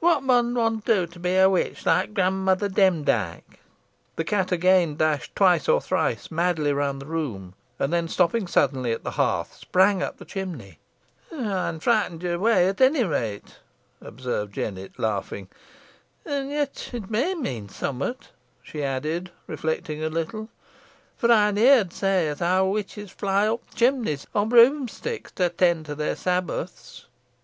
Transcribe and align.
"Whot 0.00 0.24
mun 0.24 0.52
one 0.56 0.78
do 0.80 1.06
to 1.06 1.18
be 1.20 1.36
a 1.36 1.48
witch 1.48 1.86
like 1.86 2.12
grandmother 2.12 2.68
Demdike?" 2.68 3.60
The 4.16 4.24
cat 4.24 4.50
again 4.50 4.96
dashed 4.96 5.36
twice 5.36 5.68
or 5.68 5.80
thrice 5.80 6.28
madly 6.28 6.72
round 6.72 7.00
the 7.00 7.06
room, 7.06 7.54
and 7.78 7.92
then 7.92 8.08
stopping 8.08 8.48
suddenly 8.48 8.90
at 8.90 9.04
the 9.04 9.12
hearth, 9.12 9.54
sprang 9.54 10.02
up 10.02 10.16
the 10.18 10.24
chimney. 10.24 10.80
"Ey'n 11.32 11.78
frightened 11.78 12.24
ye 12.24 12.30
away 12.30 12.68
ot 12.68 12.80
onny 12.80 13.04
rate," 13.04 13.60
observed 14.00 14.54
Jennet, 14.56 14.98
laughing. 14.98 15.46
"And 16.24 16.50
yet 16.50 16.90
it 16.92 17.08
may 17.08 17.36
mean 17.36 17.68
summot," 17.68 18.30
she 18.64 18.82
added, 18.82 19.30
reflecting 19.46 20.02
a 20.02 20.08
little, 20.10 20.48
"fo 21.16 21.28
ey'n 21.30 21.54
heerd 21.56 21.92
say 21.92 22.28
os 22.28 22.40
how 22.40 22.66
witches 22.66 23.12
fly 23.12 23.46
up 23.46 23.62
chimleys 23.76 24.26
o' 24.34 24.46
broomsticks 24.46 25.30
to 25.36 25.46
attend 25.46 25.86
their 25.86 26.16
sabbaths. 26.16 27.06